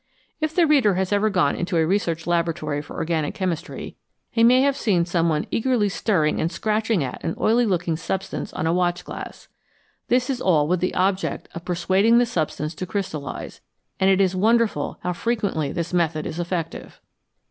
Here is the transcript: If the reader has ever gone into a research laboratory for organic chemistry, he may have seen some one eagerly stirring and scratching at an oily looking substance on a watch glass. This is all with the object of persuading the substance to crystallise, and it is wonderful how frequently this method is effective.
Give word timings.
If 0.39 0.55
the 0.55 0.65
reader 0.65 0.95
has 0.95 1.13
ever 1.13 1.29
gone 1.29 1.55
into 1.55 1.77
a 1.77 1.85
research 1.85 2.25
laboratory 2.25 2.81
for 2.81 2.95
organic 2.95 3.35
chemistry, 3.35 3.97
he 4.31 4.43
may 4.43 4.61
have 4.63 4.75
seen 4.75 5.05
some 5.05 5.29
one 5.29 5.45
eagerly 5.51 5.89
stirring 5.89 6.41
and 6.41 6.51
scratching 6.51 7.03
at 7.03 7.23
an 7.23 7.35
oily 7.39 7.67
looking 7.67 7.95
substance 7.95 8.51
on 8.53 8.65
a 8.65 8.73
watch 8.73 9.05
glass. 9.05 9.47
This 10.07 10.27
is 10.27 10.41
all 10.41 10.67
with 10.67 10.79
the 10.79 10.95
object 10.95 11.49
of 11.53 11.65
persuading 11.65 12.17
the 12.17 12.25
substance 12.25 12.73
to 12.73 12.87
crystallise, 12.87 13.61
and 13.99 14.09
it 14.09 14.19
is 14.19 14.35
wonderful 14.35 14.97
how 15.03 15.13
frequently 15.13 15.71
this 15.71 15.93
method 15.93 16.25
is 16.25 16.39
effective. 16.39 16.99